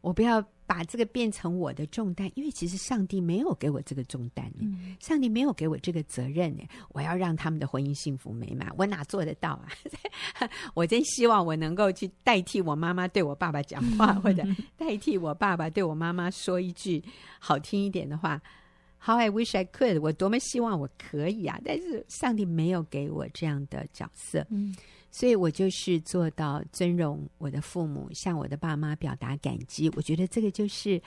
[0.00, 6.62] 我不要把这个变成我的重担，因为其实上帝没有给我这个重担，嗯、上帝没有给我这个责任呢。
[6.90, 9.68] 我要让他们的婚姻幸福美满，我哪做得到啊？
[10.74, 14.42] 我真希望我能够去代替我妈妈对我爸爸讲话，或者
[14.76, 17.02] 代替我爸爸对我妈妈说一句
[17.38, 18.40] 好听一点的话。
[19.00, 20.00] How I wish I could！
[20.00, 21.58] 我多么希望我可以啊！
[21.64, 24.74] 但是上帝没有给我这样的角色，嗯，
[25.10, 29.88] 所以我就是做到尊荣我的父母，向我的爸妈表达感激。
[29.96, 31.00] 我觉得这个就是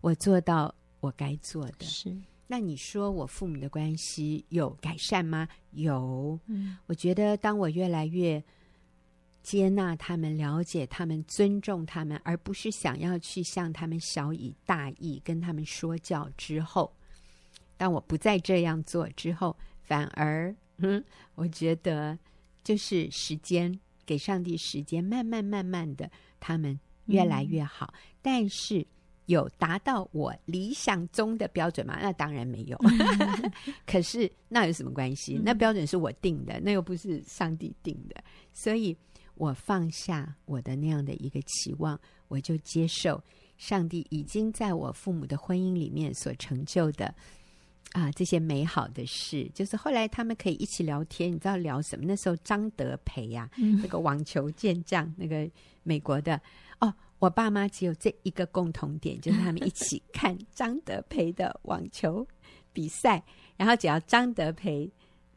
[0.00, 1.84] 我做到我该做的。
[1.84, 2.14] 是。
[2.48, 5.48] 那你说我父母的关系有改善吗？
[5.70, 6.38] 有。
[6.46, 8.42] 嗯，我觉得当我越来越
[9.42, 16.92] 接纳他们、了解他们、尊重他们，而不是想要去向他们小以大义、跟他们说教之后。
[17.76, 21.02] 当我不再这样做之后，反而，嗯，
[21.34, 22.18] 我觉得
[22.64, 26.10] 就是时间，给上帝时间，慢慢慢慢的，
[26.40, 27.92] 他们越来越好。
[27.94, 28.86] 嗯、但是
[29.26, 31.98] 有达到我理想中的标准吗？
[32.00, 32.76] 那当然没有。
[32.78, 33.52] 嗯、
[33.86, 35.40] 可是那有什么关系？
[35.44, 38.22] 那标准是我定的，那又不是上帝定的。
[38.52, 38.96] 所以
[39.34, 43.22] 我放下我的那样的一个期望，我就接受
[43.58, 47.14] 上帝已经在我父母的婚姻里面所成就的。
[47.92, 52.04] 啊，这些美好的事，就是后来他们可以一起聊天，你知道聊什么？
[52.06, 55.48] 那时候张德培呀、啊，嗯、那个网球健将，那个
[55.82, 56.38] 美国的
[56.80, 62.26] 哦，我爸妈只有这一个共同点，就是他们一起看张德培的网球
[62.72, 63.22] 比赛，
[63.56, 64.90] 然后只要张德培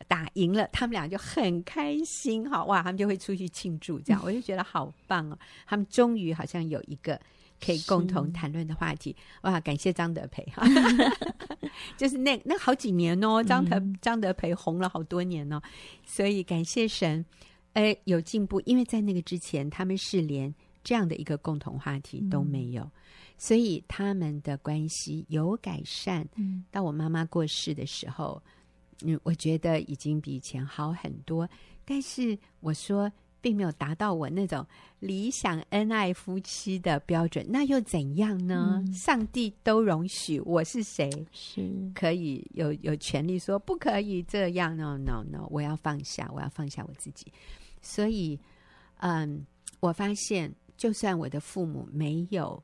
[0.07, 7.17] 打赢了，他们俩就很开心，哈哇，他们就会出去庆祝，这样 我就觉得好棒哦，他们终于好像有一个。
[7.63, 9.59] 可以共同谈论的话题，哇！
[9.59, 10.43] 感谢张德培。
[10.53, 10.65] 哈，
[11.97, 15.61] 就是那那好几年哦，张德张德培红了好多年哦，
[16.05, 17.23] 所以感谢神，
[17.73, 20.53] 哎，有进步，因为在那个之前，他们是连
[20.83, 22.91] 这样的一个共同话题都没有，嗯、
[23.37, 26.27] 所以他们的关系有改善。
[26.35, 28.41] 嗯，到我妈妈过世的时候，
[29.05, 31.47] 嗯，我觉得已经比以前好很多，
[31.85, 33.11] 但是我说。
[33.41, 34.65] 并没有达到我那种
[34.99, 38.81] 理想恩爱夫妻的标准，那又怎样呢？
[38.85, 41.09] 嗯、上帝都容许，我是谁？
[41.31, 47.31] 是可以有有权利说不可以这样？No No No，我要放下，我要放下我自己。
[47.81, 48.39] 所以，
[48.97, 49.45] 嗯，
[49.79, 52.61] 我发现，就算我的父母没有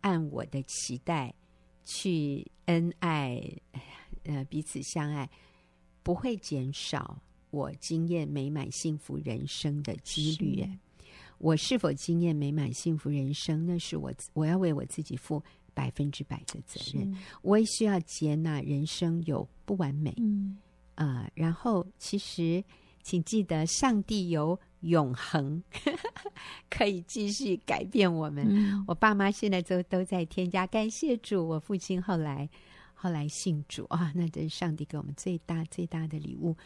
[0.00, 1.32] 按我的期待
[1.84, 3.40] 去恩爱，
[4.24, 5.30] 呃，彼此相爱，
[6.02, 7.16] 不会减少。
[7.50, 10.78] 我经验美满幸福人生的几率，哎
[11.38, 13.64] 我是否经验美满幸福人生？
[13.64, 15.40] 那是我我要为我自己负
[15.72, 17.16] 百分之百的责任。
[17.42, 20.58] 我也需要接纳人生有不完美，嗯
[20.96, 21.30] 啊、呃。
[21.36, 22.64] 然后，其实
[23.04, 25.62] 请记得，上帝有永恒，
[26.68, 28.44] 可以继续改变我们。
[28.48, 31.46] 嗯、我爸妈现在都都在添加，感谢主。
[31.46, 32.50] 我父亲后来
[32.94, 36.56] 后来信主啊，那这是上帝给我们最大最大的礼物。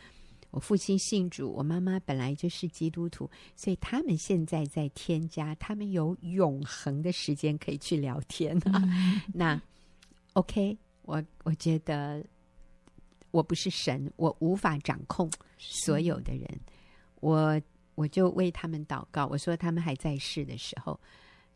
[0.52, 8.80] 我父亲信主，我妈妈本来就是基督徒，所以他们现在在添加，他们有永恒的时间可以去聊天啊。
[8.84, 9.60] 嗯、 那
[10.34, 12.24] OK，我我觉得
[13.32, 15.28] 我不是神，我无法掌控
[15.58, 16.60] 所有的人，
[17.20, 17.60] 我
[17.96, 19.26] 我就为他们祷告。
[19.26, 21.00] 我说他们还在世的时候，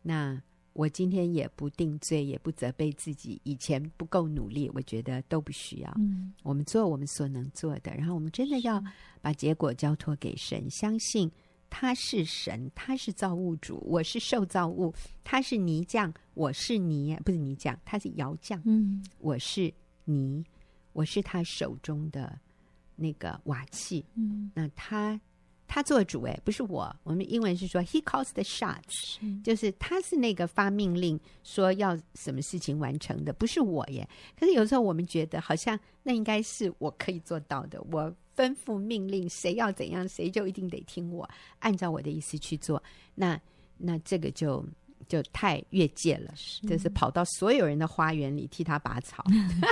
[0.01, 0.41] 那。
[0.77, 5.91] 我今天也不定罪，也不责备自己，以前不够努力，我觉得都不需要。
[5.97, 8.79] 嗯，我们做我们所能做的，然后我们真的要
[9.19, 11.31] 把结果交托给神，相信
[11.67, 18.61] 他是神，他是造物主，我是受造物，他是泥匠，我是泥，不是泥匠，他是窑匠。
[18.63, 19.73] 嗯，我是
[20.05, 20.45] 泥，
[20.93, 22.39] 我是他手中的
[22.95, 24.05] 那个瓦器。
[24.13, 25.19] 嗯，那他。
[25.67, 26.95] 他做主哎，不是我。
[27.03, 34.07] 我们英文是说 “He calls the shots”，是就是他是那个发命令说要什么事情完成的，不是我耶。
[34.39, 37.81] 可是有时候我们觉得好像那应该是我可以做到的。
[37.91, 42.81] 我吩咐命令，谁要怎样，谁就一定得听我，按照我的意思去做。
[43.13, 43.39] 那
[43.77, 44.65] 那这个就。
[45.07, 46.65] 就太越界了，是。
[46.67, 49.23] 就是跑到所有人的花园里替他拔草，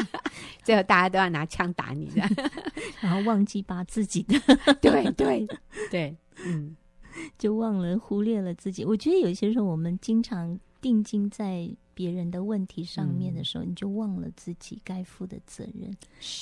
[0.64, 2.12] 最后大家都要拿枪打你，
[3.02, 4.40] 然后忘记拔自己的，
[4.82, 5.48] 对对。
[5.92, 6.76] 对，嗯，
[7.38, 8.84] 就忘了忽略了自己。
[8.84, 15.96] 我觉得有些时候我们经常定睛在别人的问题上面的时候，嗯、你就忘了自己该负的责任，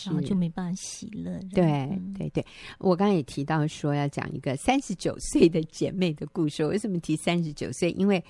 [0.05, 1.39] 然后就没办法喜乐。
[1.53, 2.45] 对对对，
[2.79, 6.65] 我刚刚也提到说要讲一个三十九岁的姐妹的故事。
[6.65, 7.91] 为什么提三十九岁？
[7.91, 8.23] 因为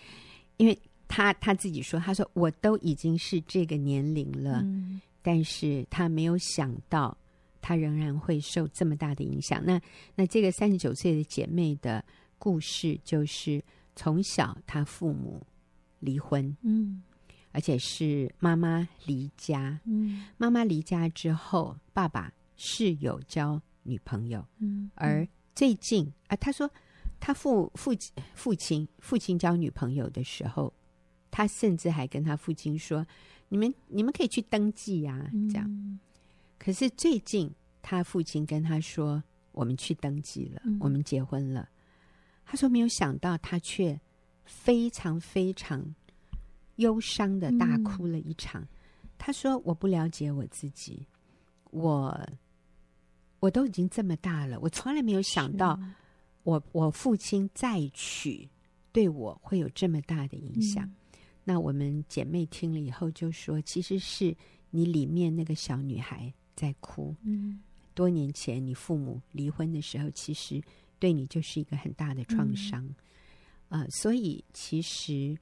[0.64, 7.18] 因为他他自己说，他说我都已经是这个年龄了，嗯、但是他没有想到，
[7.62, 9.62] 他仍然会受这么大的影响。
[9.66, 9.78] 那
[10.16, 12.02] 那这个三十九岁的姐妹的
[12.40, 13.62] 故事，就是
[13.94, 15.46] 从小她父母
[16.00, 17.04] 离婚，嗯，
[17.52, 26.72] 而且是妈妈离家，嗯，妈妈离家之后，爸爸是有交女朋友，嗯，而最近啊，他说。
[27.26, 30.74] 他父父亲父亲父亲交女朋友的时候，
[31.32, 33.08] 他甚至还跟他父亲说
[33.48, 35.66] ：“你们你们可以去登记呀。”这样。
[35.70, 35.98] 嗯、
[36.60, 37.50] 可是最近
[37.82, 41.70] 他父亲跟他说：“我们去登记了，嗯、我们结婚了。”
[42.44, 43.98] 他说：“没有想到，他却
[44.44, 45.96] 非常非常
[46.76, 48.62] 忧伤的大哭了一场。
[48.64, 48.68] 嗯”
[49.18, 51.08] 他说：“我不了解我自己，
[51.72, 52.30] 我
[53.40, 55.80] 我都已经这么大了，我从来没有想到。”
[56.44, 58.48] 我我父亲再娶，
[58.92, 60.86] 对我会有这么大的影响。
[60.86, 60.96] 嗯、
[61.44, 64.36] 那我们姐妹听了以后就说，其实是
[64.70, 67.16] 你里面那个小女孩在哭。
[67.24, 67.62] 嗯，
[67.94, 70.62] 多年前你父母离婚的时候，其实
[71.00, 72.84] 对你就是一个很大的创伤。
[72.86, 72.96] 嗯
[73.70, 75.36] 呃，所以其实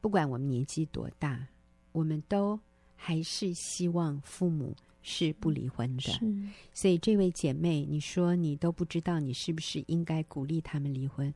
[0.00, 1.46] 不管我们年纪多大，
[1.92, 2.58] 我们都
[2.96, 6.12] 还是希望父母是不离婚的。
[6.72, 11.32] 所以这位姐妹，你说你都不知道你是不是应该鼓励他们离婚？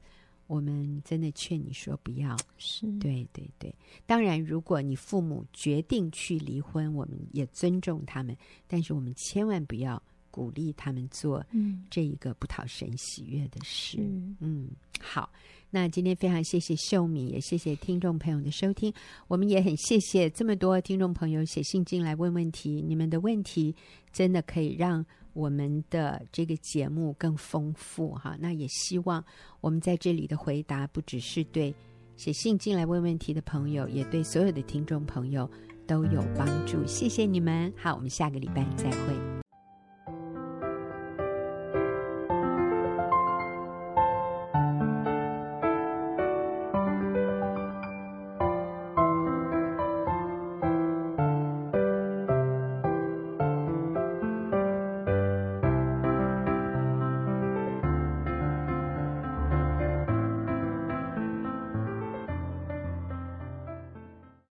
[0.46, 2.36] 我们真的劝你说不要。
[2.58, 3.74] 是，对对对。
[4.06, 8.36] 当然，如果你父母决定去离婚，我们也尊重他们，
[8.66, 10.02] 但是我们千万不要。
[10.34, 11.46] 鼓励他们做
[11.88, 13.98] 这一个不讨神喜悦的事。
[14.00, 14.68] 嗯，嗯，
[15.00, 15.30] 好，
[15.70, 18.92] 那今天非常谢谢秀敏，也谢谢听众朋友的收听。
[19.28, 23.74] 我们也很谢谢这么多听众朋友写信进来问问题，你们的问题
[24.12, 28.36] 真的可以让我们的这个节目更丰富哈。
[28.40, 29.24] 那也希望
[29.60, 31.74] 我们在这里的回答不只是对
[32.16, 35.50] 写信进来问问题的朋友，也对所有的听众朋友
[35.86, 36.86] 都有帮助。
[36.86, 39.33] 谢谢你们，好，我们下个礼拜再会。